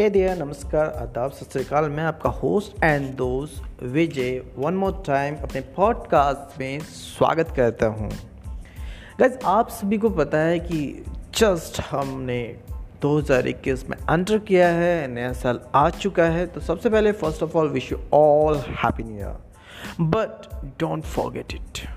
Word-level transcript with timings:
हे 0.00 0.10
दिया 0.10 0.34
नमस्कार, 0.34 0.86
आदाब, 0.86 1.30
सत 1.30 1.52
श्रीकाल 1.52 1.84
मैं 1.84 2.04
आपका 2.04 2.30
होस्ट 2.30 2.84
एंड 2.84 3.14
दोस्त 3.14 3.82
विजय 3.82 4.42
वन 4.58 4.74
मोर 4.74 5.02
टाइम 5.06 5.36
अपने 5.36 5.60
पॉडकास्ट 5.60 6.60
में 6.60 6.80
स्वागत 6.80 7.50
करता 7.56 7.86
हूँ। 7.86 8.10
गैस 9.18 9.38
आप 9.44 9.68
सभी 9.68 9.98
को 9.98 10.10
पता 10.10 10.38
है 10.38 10.58
कि 10.60 11.04
जस्ट 11.36 11.80
हमने 11.80 12.56
2021 13.02 13.90
में 13.90 13.96
एंटर 14.10 14.38
किया 14.38 14.68
है, 14.68 15.08
नया 15.08 15.32
साल 15.32 15.60
आ 15.74 15.90
चुका 15.90 16.24
है। 16.24 16.46
तो 16.46 16.60
सबसे 16.60 16.90
पहले 16.90 17.12
first 17.12 17.42
of 17.42 17.58
all 17.58 17.68
wish 17.68 17.92
you 17.92 17.98
all 18.12 18.56
happy 18.56 19.02
new 19.02 19.16
year 19.16 19.38
but 20.00 20.48
don't 20.80 21.02
forget 21.02 21.54
it 21.54 21.88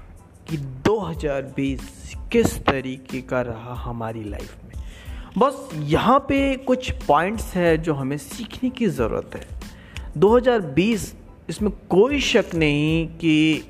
कि 0.47 0.57
2020 0.57 1.81
किस 2.31 2.65
तरीके 2.65 3.21
का 3.21 3.41
रहा 3.41 3.73
हमारी 3.73 4.23
लाइफ 4.23 4.62
बस 5.37 5.69
यहाँ 5.75 6.19
पे 6.19 6.55
कुछ 6.55 6.91
पॉइंट्स 6.91 7.53
है 7.55 7.77
जो 7.77 7.93
हमें 7.93 8.17
सीखने 8.17 8.69
की 8.69 8.87
ज़रूरत 8.87 9.31
है। 9.35 9.47
2020 10.17 11.13
इसमें 11.49 11.71
कोई 11.89 12.19
शक 12.19 12.45
नहीं 12.55 13.07
कि 13.07 13.63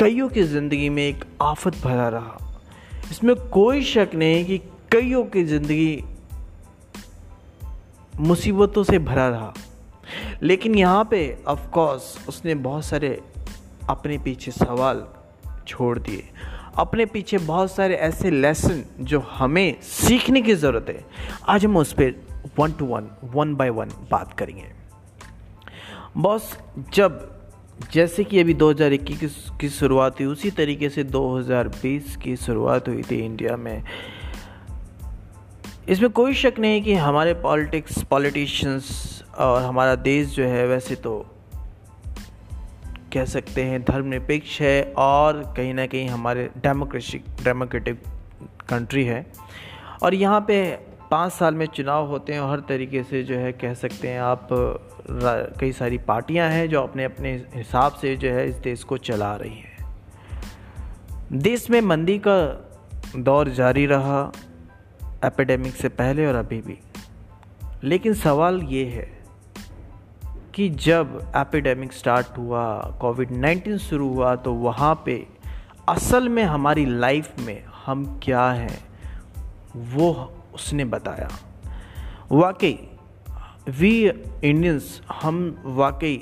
कईयों 0.00 0.28
की 0.28 0.42
ज़िंदगी 0.42 0.88
में 0.88 1.02
एक 1.02 1.24
आफत 1.42 1.76
भरा 1.84 2.08
रहा। 2.08 2.60
इसमें 3.10 3.36
कोई 3.36 3.82
शक 3.82 4.10
नहीं 4.14 4.44
कि 4.44 4.58
कईयों 4.92 5.24
की 5.24 5.44
ज़िंदगी 5.44 6.04
मुसीबतों 8.20 8.84
से 8.84 8.98
भरा 8.98 9.28
रहा। 9.28 9.54
लेकिन 10.42 10.74
यहाँ 10.74 11.08
पे 11.10 11.38
ऑफ़ 11.46 11.70
कोर्स 11.70 12.28
उसने 12.28 12.54
बहुत 12.54 12.84
सारे 12.84 13.20
अपने 13.88 14.18
पीछे 14.18 14.50
सवाल 14.50 15.06
छोड़ 15.66 15.98
दिए। 15.98 16.24
अपने 16.78 17.06
पीछे 17.06 17.38
बहुत 17.38 17.72
सारे 17.72 17.94
ऐसे 17.94 18.30
लेसन 18.30 18.84
जो 19.00 19.20
हमें 19.20 19.80
सीखने 19.82 20.42
की 20.42 20.54
ज़रूरत 20.54 20.86
है। 20.88 21.04
आज 21.48 21.64
हम 21.64 21.76
उस 21.76 21.92
पर 21.92 22.26
one 22.58 22.72
to 22.72 22.84
one 22.84 23.08
one 23.24 23.54
by 23.54 23.70
one 23.70 23.88
बात 24.10 24.38
करेंगे। 24.38 24.64
बॉस, 26.16 26.58
जब 26.94 27.40
जैसे 27.92 28.24
कि 28.24 28.40
अभी 28.40 28.54
2021 28.54 29.50
की 29.60 29.68
शुरुआत 29.68 30.14
हुई, 30.14 30.26
उसी 30.26 30.50
तरीके 30.50 30.88
से 30.88 31.04
2020 31.04 32.16
की 32.16 32.36
शुरुआत 32.36 32.88
हुई 32.88 33.02
थी 33.02 33.24
इंडिया 33.24 33.56
में। 33.56 33.82
इसमें 35.88 36.10
कोई 36.10 36.34
शक 36.34 36.54
नहीं 36.58 36.82
कि 36.82 36.94
हमारे 36.94 37.34
पॉलिटिक्स, 37.34 38.02
पॉलिटिशियंस 38.02 39.22
और 39.38 39.62
हमारा 39.62 39.94
देश 39.94 40.28
जो 40.28 40.44
है 40.44 40.66
वैसे 40.66 40.94
तो 40.94 41.26
कह 43.12 43.24
सकते 43.24 43.64
हैं, 43.64 43.82
धर्मनिरपेक्ष 43.82 44.60
है 44.60 44.94
और 44.96 45.54
कहीं 45.56 45.74
ना 45.74 45.86
कहीं 45.86 46.08
हमारे 46.08 46.50
डेमोक्रेटिक 46.58 47.24
डेमोक्रेटिक 47.44 48.02
कंट्री 48.68 49.04
है। 49.04 49.26
और 50.02 50.14
यहाँ 50.14 50.40
पे 50.40 50.78
पाँच 51.10 51.32
साल 51.32 51.54
में 51.54 51.66
चुनाव 51.66 52.06
होते 52.06 52.32
हैं 52.32 52.40
और 52.40 52.50
हर 52.50 52.60
तरीके 52.60 53.02
से 53.02 53.22
जो 53.22 53.34
है 53.34 53.52
कह 53.52 53.74
सकते 53.74 54.08
हैं 54.08 54.20
आप 54.20 54.48
कई 55.60 55.72
सारी 55.72 55.98
पार्टियाँ 55.98 56.50
हैं 56.50 56.68
जो 56.68 56.82
अपने 56.82 57.04
अपने 57.04 57.46
हिसाब 57.54 57.92
से 57.92 58.16
जो 58.16 58.30
है 58.30 58.48
इस 58.48 58.54
देश 58.54 58.84
को 58.84 58.96
चला 58.96 59.36
रही 59.36 59.58
हैं। 59.58 59.96
देश 61.32 61.70
में 61.70 61.80
मंदी 61.80 62.18
का 62.18 62.68
दौर 63.16 63.48
जारी 63.48 63.86
रहा, 63.86 64.32
एपिडेमिक 65.24 65.74
से 65.74 65.88
पहले 65.88 66.26
और 66.26 66.34
अभी 66.34 66.60
भी। 66.60 66.78
लेकिन 67.84 68.14
सवाल 68.14 68.62
ये 68.62 68.84
है 68.84 69.21
कि 70.54 70.68
जब 70.68 71.32
एपिडेमिक 71.36 71.92
स्टार्ट 71.92 72.38
हुआ 72.38 72.64
कोविड 73.00 73.30
19 73.32 73.78
शुरू 73.78 74.08
हुआ 74.08 74.34
तो 74.36 74.52
वहाँ 74.54 74.94
पे 75.06 75.14
असल 75.88 76.28
में 76.28 76.42
हमारी 76.44 76.84
लाइफ 76.86 77.38
में 77.38 77.64
हम 77.86 78.04
क्या 78.22 78.44
हैं, 78.50 78.78
वो 79.94 80.32
उसने 80.54 80.84
बताया। 80.84 81.28
वाकई 82.32 82.78
वी 83.68 83.94
इंडियंस 84.44 85.00
हम 85.22 85.62
वाकई 85.64 86.16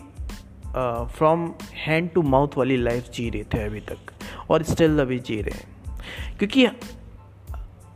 फ्रॉम 1.16 1.52
हैंड 1.86 2.10
टू 2.10 2.22
माउथ 2.22 2.56
वाली 2.56 2.76
लाइफ 2.76 3.10
जी 3.10 3.28
रहे 3.30 3.44
थे 3.44 3.62
अभी 3.62 3.80
तक, 3.80 4.12
और 4.50 4.62
स्टिल 4.62 5.00
अभी 5.00 5.18
जी 5.18 5.40
रहे 5.42 5.58
हैं। 5.58 6.36
क्योंकि 6.38 6.66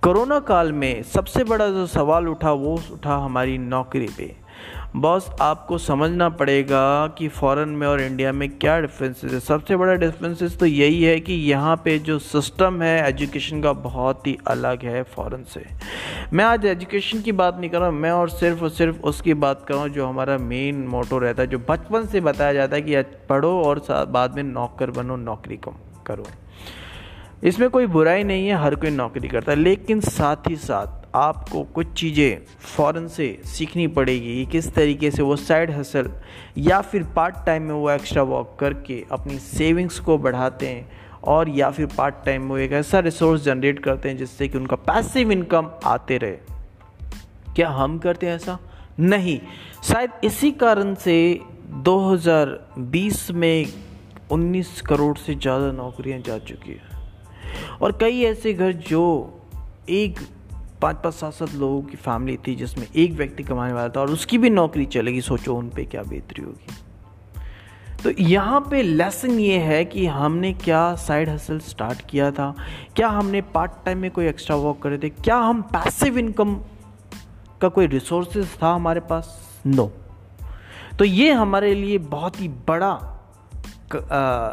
कोरोना 0.02 0.38
काल 0.40 0.72
में 0.72 1.02
सबसे 1.02 1.44
बड़ा 1.44 1.68
जो 1.68 1.86
सवाल 1.86 2.28
उठा, 2.28 2.52
वो 2.52 2.80
उठा 2.92 3.16
हमारी 3.16 3.58
नौकरी 3.58 4.08
पे। 4.18 4.43
बॉस, 4.94 5.28
आपको 5.42 5.76
समझना 5.78 6.28
पड़ेगा 6.30 7.06
कि 7.18 7.28
फ़ॉरेन 7.28 7.68
में 7.68 7.86
और 7.86 8.00
इंडिया 8.00 8.32
में 8.32 8.48
क्या 8.50 8.78
डिफरेंसेस 8.80 9.32
है। 9.32 9.40
सबसे 9.40 9.76
बड़ा 9.76 9.94
डिफरेंसेस 9.94 10.56
तो 10.58 10.66
यही 10.66 11.02
है 11.02 11.18
कि 11.20 11.34
यहाँ 11.50 11.74
पे 11.84 11.98
जो 11.98 12.18
सिस्टम 12.18 12.80
है 12.82 13.08
एजुकेशन 13.08 13.62
का 13.62 13.72
बहुत 13.72 14.26
ही 14.26 14.36
अलग 14.48 14.84
है 14.84 15.02
फ़ॉरेन 15.04 15.42
से। 15.44 15.64
मैं 16.32 16.44
आज 16.44 16.66
एजुकेशन 16.66 17.20
की 17.20 17.32
बात 17.32 17.58
नहीं 17.58 17.70
कर 17.70 17.80
रहा 17.80 17.90
मैं 17.90 18.10
और 18.10 18.28
सिर्फ़ 18.30 18.62
और 18.62 18.70
सिर्फ़ 18.70 19.00
उसकी 19.02 19.34
बात 19.36 19.64
कर 19.68 19.74
रहा 19.74 19.82
हूँ 19.82 19.90
जो 19.90 20.06
हमारा 20.06 20.38
मेन 20.38 20.86
मोटो 20.86 21.18
रहता 21.18 21.42
है, 21.42 21.48
जो 21.48 21.58
बचपन 21.60 22.06
से 22.06 22.20
बताया 22.20 22.52
जाता 22.52 22.76
है 22.76 22.82
कि 22.82 23.02
पढ़ो 23.28 23.52
और 23.62 23.82
बाद 24.08 24.36
में 24.36 24.42
नौकर 24.42 24.90
बनो, 24.90 25.16
नौकरी 25.16 25.58
करो। 26.06 26.26
इसमें 27.42 27.68
कोई 27.70 27.86
बुराई 27.88 28.24
नहीं 28.24 28.46
है, 28.48 28.54
हर 28.54 28.74
कोई 28.74 28.90
नौकरी 28.90 29.28
करता 29.28 29.52
है, 29.52 29.58
लेकिन 29.58 30.00
साथ 30.02 30.48
ही 30.48 30.56
साथ 30.58 31.02
आपको 31.14 31.62
कुछ 31.62 31.92
चीज़ें 31.92 32.38
फ़ौरन 32.60 33.08
से 33.08 33.40
सीखनी 33.44 33.86
पड़ेगी 33.86 34.46
किस 34.46 34.74
तरीके 34.74 35.10
से 35.10 35.22
वो 35.22 35.36
साइड 35.36 35.70
हसल 35.70 36.10
या 36.58 36.80
फिर 36.80 37.02
पार्ट 37.02 37.34
टाइम 37.46 37.62
में 37.62 37.74
वो 37.74 37.90
एक्स्ट्रा 37.90 38.22
वर्क 38.22 38.56
करके 38.60 39.04
अपनी 39.12 39.38
सेविंग्स 39.38 39.98
को 40.00 40.18
बढ़ाते 40.18 40.68
हैं 40.68 40.90
और 41.24 41.48
या 41.48 41.70
फिर 41.70 41.86
पार्ट 41.86 42.14
टाइम 42.24 42.52
में 42.52 42.62
एक 42.62 42.72
ऐसा 42.72 42.98
रिसोर्स 42.98 43.42
जनरेट 43.42 43.78
करते 43.78 44.08
हैं 44.08 44.16
जिससे 44.16 44.48
कि 44.48 44.58
उनका 44.58 44.76
पैसिव 44.76 45.32
इनकम 45.32 45.70
आते 45.84 46.18
रहे। 46.18 46.38
क्या 47.54 47.68
हम 47.68 47.98
करते 47.98 48.26
हैं 48.26 48.34
ऐसा? 48.34 48.58
नहीं। 49.00 49.40
शायद 49.84 50.10
इसी 50.24 50.52
कारण 50.52 50.94
से 50.94 51.40
2020 51.70 53.30
में 53.30 53.66
19 54.32 54.80
करोड़ 54.80 55.18
से 55.18 55.34
ज़्यादा 55.34 55.72
नौकरियाँ 55.72 56.20
जा 56.20 56.38
चुकी 56.38 56.70
हैं। 56.70 57.12
और 57.82 57.98
कई 58.00 58.22
ऐसे 58.22 58.54
घर 58.54 58.72
जो 58.72 59.04
एक 59.88 60.20
पाँच 60.84 60.96
पाँच 60.96 61.14
सात 61.14 61.32
सात 61.32 61.54
लोगों 61.54 61.82
की 61.82 61.96
फैमिली 61.96 62.36
थी 62.46 62.54
जिसमें 62.54 62.86
एक 62.86 63.12
व्यक्ति 63.12 63.42
कमाने 63.42 63.72
वाला 63.72 63.88
था 63.88 64.00
और 64.00 64.10
उसकी 64.10 64.38
भी 64.38 64.50
नौकरी 64.50 64.84
चलेगी। 64.86 65.20
सोचो 65.22 65.54
उन 65.56 65.68
पर 65.68 65.84
क्या 65.84 66.02
बेहतरी 66.02 66.42
होगी। 66.44 66.82
तो 68.02 68.10
यहाँ 68.20 68.60
पे 68.60 68.82
लेसन 68.82 69.38
ये 69.40 69.58
है 69.58 69.84
कि 69.84 70.06
हमने 70.06 70.52
क्या 70.54 70.94
साइड 70.96 71.28
हसल 71.28 71.58
स्टार्ट 71.58 72.00
किया 72.10 72.30
था? 72.30 72.54
क्या 72.96 73.08
हमने 73.08 73.40
पार्ट 73.54 73.72
टाइम 73.84 73.98
में 73.98 74.10
कोई 74.10 74.26
एक्स्ट्रा 74.26 74.56
वर्क 74.56 74.78
करे 74.82 74.98
थे? 74.98 75.08
क्या 75.10 75.36
हम 75.36 75.62
पैसिव 75.72 76.18
इनकम 76.18 76.54
का 77.60 77.68
कोई 77.68 77.86
रिसोर्सेज 77.86 78.48
था 78.62 78.74
हमारे 78.74 79.00
पास? 79.00 79.38
नो 79.66 79.92
तो 80.98 81.04
ये 81.04 81.32
हमारे 81.32 81.74
लिए 81.74 81.98
बहुत 81.98 82.40
ही 82.40 82.48
बड़ा 82.68 82.92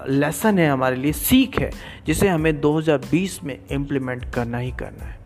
लेसन 0.10 0.60
है, 0.60 0.70
हमारे 0.70 0.96
लिए 0.96 1.12
सीख 1.14 1.60
है, 1.60 1.72
जिसे 2.06 2.28
हमें 2.28 2.60
2020 2.62 3.44
में 3.44 3.58
इम्प्लीमेंट 3.72 4.26
करना 4.34 4.58
ही 4.58 4.72
करना 4.72 5.06
है। 5.06 5.20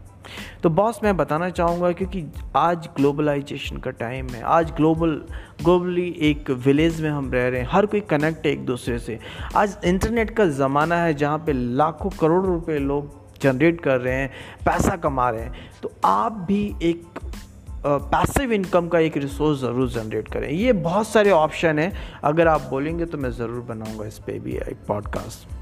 तो 0.63 0.69
बॉस 0.72 1.00
मैं 1.03 1.16
बताना 1.18 1.50
चाहूँगा 1.50 1.91
क्योंकि 1.91 2.24
आज 2.56 2.90
ग्लोबलाइजेशन 2.97 3.78
का 3.78 3.91
टाइम 3.94 4.30
है। 4.30 4.41
आज 4.44 4.72
ग्लोबल 4.72 5.22
ग्लोबली 5.63 6.08
एक 6.22 6.50
विलेज 6.66 7.02
में 7.02 7.09
हम 7.09 7.31
रह 7.31 7.47
रहे 7.47 7.62
हैं। 7.62 7.68
हर 7.72 7.86
कोई 7.86 8.02
कनेक्ट 8.02 8.46
है 8.46 8.52
एक 8.52 8.66
दूसरे 8.66 9.00
से। 9.00 9.19
आज 9.56 9.78
इंटरनेट 9.86 10.36
का 10.38 10.46
ज़माना 10.56 11.03
है 11.03 11.13
जहाँ 11.13 11.38
पे 11.38 11.53
लाखों 11.53 12.09
करोड़ 12.19 12.46
रुपए 12.46 12.78
लोग 12.80 13.24
जनरेट 13.41 13.81
कर 13.81 14.00
रहे 14.00 14.13
हैं, 14.13 14.30
पैसा 14.66 14.96
कमा 14.97 15.30
रहे 15.30 15.41
हैं। 15.41 15.69
तो 15.81 15.91
आप 16.06 16.46
भी 16.47 16.63
एक 16.84 17.19
पैसिव 17.86 18.52
इनकम 18.53 18.88
का 18.88 19.00
एक 19.00 19.18
रिसोर्स 19.18 19.59
ज़रूर 19.59 19.90
जनरेट 19.90 20.28
करें। 20.28 20.50
ये 20.50 20.72
बहुत 20.74 21.07
सारे 21.07 21.31
ऑप्शन 21.31 21.80
हैं। 21.80 21.92
अगर 22.24 22.47
आप 22.47 22.62
बोलेंगे 22.69 23.06
तो 23.06 23.18
मैं 23.18 23.31
ज़रूर 23.31 23.62
बनाऊँगा 23.66 24.06
इस 24.06 24.18
पर 24.19 24.40
भी 24.40 24.56
एक 24.56 24.78
पॉडकास्ट 24.88 25.53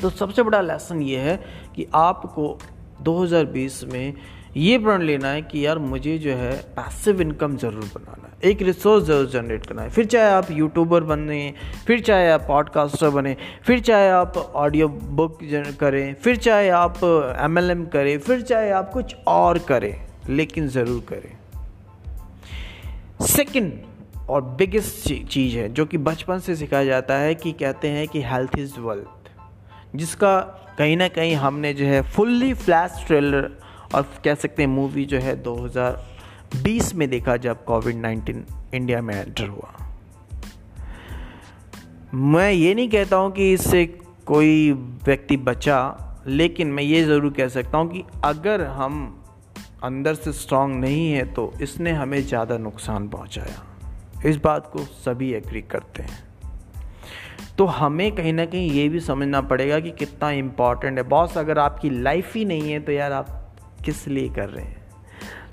तो 0.00 0.10
सबसे 0.10 0.42
बड़ा 0.42 0.60
लेसन 0.60 1.02
ये 1.02 1.18
है 1.20 1.36
कि 1.76 1.86
आपको 1.94 2.58
2020 3.02 3.84
में 3.92 4.14
ये 4.56 4.78
प्रण 4.78 5.02
लेना 5.02 5.28
है 5.28 5.42
कि 5.42 5.64
यार 5.66 5.78
मुझे 5.78 6.16
जो 6.18 6.32
है 6.32 6.52
पैसिव 6.76 7.20
इनकम 7.20 7.56
ज़रूर 7.56 7.84
बनाना 7.94 8.26
है, 8.26 8.50
एक 8.50 8.62
रिसोर्स 8.62 9.04
ज़रूर 9.04 9.26
जनरेट 9.26 9.66
करना 9.66 9.82
है। 9.82 9.90
फिर 9.90 10.06
चाहे 10.06 10.30
आप 10.30 10.50
यूट्यूबर 10.50 11.04
बने, 11.04 11.52
फिर 11.86 12.00
चाहे 12.00 12.30
आप 12.30 12.44
पॉडकास्टर 12.48 13.10
बने, 13.10 13.36
फिर 13.66 13.80
चाहे 13.80 14.08
आप 14.10 14.36
ऑडियो 14.36 14.88
बुक 14.88 15.38
करें, 15.80 16.14
फिर 16.14 16.36
चाहे 16.36 16.68
आप 16.70 17.04
एमएलएम 17.40 17.84
करें, 17.86 18.18
फिर 18.18 18.40
चाहे 18.42 18.70
आप 18.70 18.90
कुछ 18.92 19.14
और 19.28 19.58
करें, 19.68 19.94
लेकिन 20.28 20.68
ज़रूर 20.68 21.04
करें। 21.08 21.36
सेकंड 23.26 23.72
और 24.30 24.42
बिगेस्ट 24.42 25.12
चीज़ 25.24 25.56
है, 25.58 25.68
जो 25.68 25.84
कि 25.86 25.98
बचपन 25.98 26.38
से 26.38 26.56
सिखाया 26.56 26.84
जाता 26.84 27.18
है 27.18 27.34
कि 27.34 27.52
कहते 27.52 27.88
हैं 27.88 28.06
कि 28.08 28.22
हेल्थ 28.22 28.58
इज़ 28.58 28.78
वेल्थ 28.80 29.17
जिसका 29.94 30.38
कहीं 30.78 30.96
ना 30.96 31.08
कहीं 31.08 31.34
हमने 31.36 31.72
जो 31.74 31.84
है 31.84 32.00
फुल्ली 32.10 32.52
फ्लैश 32.54 33.04
ट्रेलर 33.06 33.50
और 33.94 34.08
कह 34.24 34.34
सकते 34.34 34.62
हैं 34.62 34.70
मूवी 34.70 35.04
जो 35.04 35.18
है 35.18 35.42
2020 35.42 36.94
में 36.94 37.08
देखा 37.10 37.36
जब 37.36 37.64
कोविड 37.64 37.96
19 37.96 38.74
इंडिया 38.74 39.00
में 39.02 39.14
एंटर 39.14 39.48
हुआ। 39.48 39.74
मैं 42.14 42.50
ये 42.52 42.74
नहीं 42.74 42.88
कहता 42.88 43.16
हूँ 43.16 43.32
कि 43.32 43.52
इससे 43.52 43.84
कोई 44.26 44.70
व्यक्ति 45.04 45.36
बचा, 45.36 45.80
लेकिन 46.26 46.68
मैं 46.68 46.82
ये 46.82 47.02
ज़रूर 47.04 47.32
कह 47.32 47.48
सकता 47.48 47.78
हूँ 47.78 47.88
कि 47.90 48.04
अगर 48.24 48.62
हम 48.66 49.14
अंदर 49.84 50.14
से 50.14 50.32
स्ट्रांग 50.32 50.74
नहीं 50.74 51.10
है 51.12 51.24
तो 51.34 51.52
इसने 51.62 51.92
हमें 51.92 52.20
ज़्यादा 52.22 52.58
नुकसान 52.58 53.08
पहुँचाया। 53.08 53.64
इस 54.26 54.36
बात 54.36 54.70
को 54.72 54.78
सभी 54.78 55.32
एग्री 55.32 55.62
करते 55.62 56.02
हैं। 56.02 56.27
तो 57.58 57.64
हमें 57.66 58.10
कहीं 58.14 58.32
ना 58.32 58.44
कहीं 58.46 58.70
ये 58.70 58.88
भी 58.88 59.00
समझना 59.00 59.40
पड़ेगा 59.42 59.78
कि 59.80 59.90
कितना 59.90 60.30
इंपॉर्टेंट 60.30 60.98
है। 60.98 61.02
बॉस 61.08 61.38
अगर 61.38 61.58
आपकी 61.58 61.90
लाइफ 61.92 62.34
ही 62.34 62.44
नहीं 62.44 62.72
है 62.72 62.80
तो 62.80 62.92
यार 62.92 63.12
आप 63.12 63.28
किस 63.84 64.06
लिए 64.08 64.28
कर 64.28 64.48
रहे 64.48 64.64
हैं? 64.64 64.76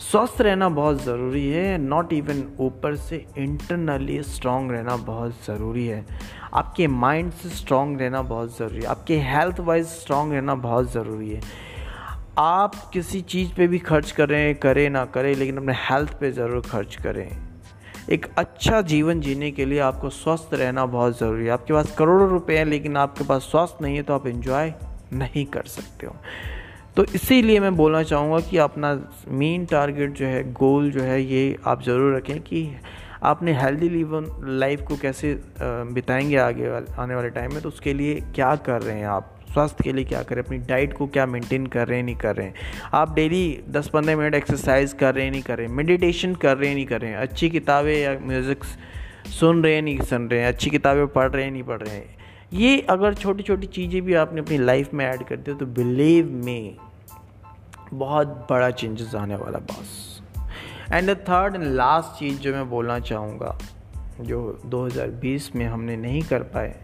स्वस्थ 0.02 0.42
रहना 0.42 0.68
बहुत 0.69 1.04
ज़रूरी 1.04 1.48
है। 1.50 1.78
नॉट 1.78 2.13
इवन 2.13 2.44
ऊपर 2.60 2.96
से 2.96 3.25
इंटरनली 3.38 4.22
स्ट्रांग 4.24 4.72
रहना 4.72 4.96
बहुत 4.98 5.46
ज़रूरी 5.46 5.86
है। 5.88 6.06
आपके 6.54 6.88
माइंड 6.88 7.31
से 7.31 7.50
स्ट्रांग 7.50 8.00
रहना 8.02 8.22
बहुत 8.24 8.57
ज़रूरी 8.57 8.81
है। 8.81 8.88
आपके 8.88 9.18
हेल्थ 9.19 9.60
वाइज 9.60 9.86
स्ट्रांग 9.88 10.34
रहना 10.34 10.56
बहुत 10.57 10.92
ज़रूरी 10.92 11.30
है। 11.30 11.42
आप 12.38 12.75
किसी 12.94 13.22
चीज़ 13.24 13.54
पे 13.54 13.68
भी 13.68 13.80
खर्च 13.80 14.12
करें 14.12 14.56
करें 14.56 14.90
ना 14.90 15.06
करें, 15.07 15.34
लेकिन 15.36 15.57
अपने 15.57 15.74
हेल्थ 15.81 16.19
पे 16.19 16.31
ज़रूर 16.31 16.62
खर्च 16.62 16.96
करें। 16.96 17.55
एक 18.12 18.25
अच्छा 18.38 18.81
जीवन 18.81 19.22
जीने 19.22 19.52
के 19.52 19.66
लिए 19.66 19.80
आपको 19.80 20.10
स्वस्थ 20.10 20.54
रहना 20.54 20.86
बहुत 20.86 21.18
ज़रूरी 21.19 21.46
है। 21.46 21.52
आपके 21.52 21.74
पास 21.74 21.96
करोड़ों 21.98 22.30
रुपए 22.30 22.57
हैं, 22.57 22.66
लेकिन 22.66 22.98
आपके 22.98 23.24
पास 23.24 23.42
स्वास्थ्य 23.42 23.78
नहीं 23.81 23.96
है 23.96 24.04
तो 24.04 24.13
आप 24.13 24.28
इन्जॉय 24.28 24.74
नहीं 25.13 25.46
कर 25.46 25.63
सकते 25.63 26.07
हो। 26.07 26.16
तो 26.98 27.06
इसीलिए 27.06 27.60
मैं 27.60 27.75
बोलना 27.75 28.04
चाहूँगा 28.04 28.40
कि 28.40 28.57
अपना 28.57 28.94
मेन 29.28 29.66
टारगेट 29.66 30.13
जो 30.13 30.25
है 30.25 30.52
गोल 30.54 30.92
जो 30.92 31.02
है, 31.02 31.22
ये 31.24 31.57
आप 31.66 31.84
ज़रूर 31.84 32.16
रखें 32.16 32.40
कि 32.42 32.68
आपने 33.24 33.54
हेल्दी 33.54 33.90
लीवन 33.90 34.25
लाइफ 34.60 34.81
को 34.81 34.96
कैसे 34.98 35.34
बिताएँगे 35.62 36.38
आगे 36.38 36.69
वाले, 36.69 36.94
आने 36.94 37.16
वाले 37.16 37.30
टाइम 37.30 37.54
में 37.54 37.62
तो 37.62 37.69
उसके 37.69 37.94
लिए 37.94 38.19
क्या 38.36 38.56
कर 38.56 38.81
रहे 38.81 38.98
हैं 39.00 39.07
आप? 39.07 39.34
स्वास्थ्य 39.56 39.84
के 39.84 39.94
लिए 39.94 40.06
क्या 40.06 40.24
करें? 40.24 40.42
अपनी 40.44 40.57
डाइट 40.57 40.94
को 40.94 41.07
क्या 41.07 41.25
मेंटेन 41.25 41.66
कर 41.66 41.88
रहे 41.88 41.98
हैं, 41.98 42.06
नहीं 42.06 42.16
कर 42.16 42.36
रहे 42.36 42.48
हैं? 42.48 42.54
आप 42.94 43.13
डेली 43.16 43.63
10-15 43.69 44.18
मिनट 44.18 44.36
एक्सरसाइज 44.36 44.94
कर 44.94 45.16
रहे 45.16 45.24
हैं, 45.24 45.31
नहीं 45.31 45.42
कर 45.42 45.57
रहे 45.57 45.68
हैं? 45.68 45.74
मेडिटेशन 45.74 46.36
कर 46.36 46.57
रहे 46.57 46.69
हैं, 46.69 46.75
नहीं 46.75 46.86
कर 46.86 47.02
रहे 47.02 47.12
हैं? 47.12 47.18
अच्छी 47.18 47.50
किताबें 47.50 47.96
या 47.96 48.18
म्यूज़िक 48.22 48.63
सुन 49.31 49.63
रहे 49.63 49.75
हैं, 49.75 49.81
नहीं 49.81 50.00
सुन 50.00 50.28
रहे 50.28 50.40
हैं? 50.40 50.48
अच्छी 50.48 50.69
किताबें 50.69 51.07
पढ़ 51.07 51.31
रहे 51.31 51.44
हैं, 51.44 51.52
नहीं 51.52 51.63
पढ़ 51.63 51.81
रहे 51.81 51.96
हैं? 51.96 52.16
ये 52.54 52.80
अगर 52.81 53.13
छोटी 53.13 53.44
छोटी 53.44 53.68
चीज़ें 53.68 54.02
भी 54.02 54.13
आपने 54.13 54.42
अपनी 54.42 54.57
लाइफ 54.57 54.94
में 54.94 55.06
ऐड 55.06 55.24
कर 55.24 55.36
दी 55.36 55.54
तो 55.54 55.66
बिलीव 55.66 56.31
में 56.46 56.75
बहुत 57.94 58.48
बड़ा 58.50 58.69
चेंजेस 58.72 59.16
आने 59.16 59.36
वाला 59.36 59.60
boss. 59.60 60.22
And 60.94 61.10
the 61.10 61.18
third 61.18 61.56
and 61.56 61.63
last 61.63 62.19
चीज़ 62.19 62.40
जो 62.40 62.54
मैं 62.54 62.69
बोलना 62.69 63.00
चाहूँगा, 63.00 63.57
जो 64.22 64.62
2020 64.66 65.52
में 65.56 65.66
हमने 65.66 65.96
नहीं 65.98 66.22
कर 66.22 66.44
पाए, 66.44 66.75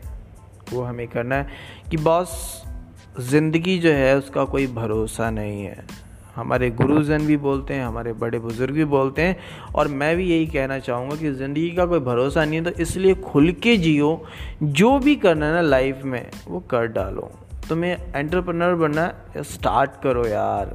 वो 0.73 0.81
हमें 0.81 1.07
करना 1.07 1.35
है 1.35 1.47
कि 1.91 1.97
बॉस 1.97 2.60
ज़िंदगी 3.19 3.77
जो 3.79 3.89
है, 3.89 4.17
उसका 4.17 4.43
कोई 4.45 4.67
भरोसा 4.67 5.29
नहीं 5.29 5.63
है। 5.63 5.85
हमारे 6.35 6.69
गुरुजन 6.69 7.25
भी 7.25 7.37
बोलते 7.37 7.73
हैं, 7.73 7.85
हमारे 7.85 8.13
बड़े 8.13 8.39
बुज़ुर्ग 8.39 8.73
भी 8.73 8.85
बोलते 8.85 9.21
हैं, 9.21 9.37
और 9.75 9.87
मैं 9.87 10.15
भी 10.17 10.29
यही 10.29 10.45
कहना 10.47 10.79
चाहूँगा 10.79 11.15
कि 11.15 11.31
ज़िंदगी 11.31 11.69
का 11.71 11.85
कोई 11.85 11.99
भरोसा 11.99 12.45
नहीं 12.45 12.59
है 12.59 12.71
तो 12.71 12.81
इसलिए 12.81 13.13
खुल 13.13 13.51
के 13.51 13.77
जियो। 13.77 14.25
जो 14.63 14.99
भी 14.99 15.15
करना 15.15 15.45
है 15.45 15.53
ना 15.53 15.61
लाइफ 15.61 16.01
में, 16.03 16.29
वो 16.47 16.59
कर 16.59 16.87
डालो। 16.87 17.31
तुम्हें 17.69 18.13
एंटरप्रेनर 18.15 18.75
बनना 18.75 19.13
है 19.35 19.43
स्टार्ट 19.43 19.91
करो 20.03 20.25
यार। 20.27 20.65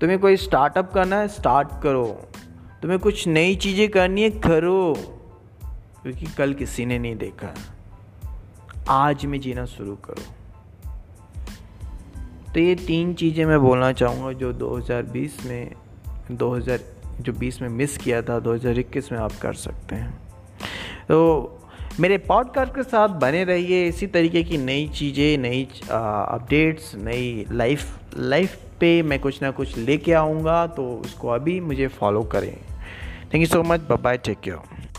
तुम्हें 0.00 0.18
कोई 0.18 0.36
स्टार्टअप 0.36 0.92
करना 0.92 1.16
है 1.16 1.28
स्टार्ट 1.28 1.68
करो। 1.82 2.06
तुम्हें 2.82 3.00
कुछ 3.00 3.26
नई 3.28 3.54
चीज़ें 3.54 3.88
करनी 3.88 4.22
है, 4.22 4.30
करो। 4.30 4.94
क्योंकि 6.02 6.26
कल 6.26 6.54
किसी 6.54 6.86
ने 6.86 6.98
नहीं 6.98 7.16
देखा। 7.16 7.54
आज 8.88 9.26
में 9.26 9.40
जीना 9.40 9.64
शुरू 9.64 9.96
करो। 9.96 10.39
तो 12.54 12.60
ये 12.60 12.74
तीन 12.74 13.14
चीज़ें 13.14 13.44
मैं 13.46 13.60
बोलना 13.60 13.92
चाहूँगा 13.92 14.32
जो 14.32 14.52
2020 14.52 15.46
में 15.46 15.70
2000 16.32 16.80
जो 17.20 17.32
20 17.32 17.60
में 17.62 17.68
मिस 17.68 17.96
किया 17.98 18.22
था 18.22 18.40
2021 18.40 19.12
में 19.12 19.18
आप 19.18 19.32
कर 19.42 19.52
सकते 19.52 19.96
हैं। 19.96 20.10
तो 21.08 21.60
मेरे 22.00 22.18
पॉडकास्ट 22.18 22.74
के 22.74 22.82
साथ 22.82 23.08
बने 23.08 23.44
रहिए 23.44 23.86
इसी 23.88 24.06
तरीके 24.06 24.42
की 24.42 24.58
नई 24.58 24.88
चीज़ें, 24.88 25.38
नई 25.38 25.64
अपडेट्स 25.90 26.94
नई 26.94 27.46
लाइफ 27.52 27.98
लाइफ 28.16 28.56
पे 28.80 29.02
मैं 29.02 29.20
कुछ 29.20 29.42
ना 29.42 29.50
कुछ 29.50 29.78
लेके 29.78 30.12
आऊँगा 30.12 30.66
तो 30.66 30.94
उसको 30.96 31.28
अभी 31.28 31.60
मुझे 31.60 31.88
फॉलो 31.88 32.22
करें। 32.22 32.56
Thank 33.24 33.40
you 33.40 33.46
so 33.46 33.62
much 33.62 33.80
bye 33.80 34.18
take 34.18 34.40
care 34.40 34.89